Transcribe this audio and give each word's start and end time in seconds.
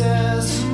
Says. 0.00 0.69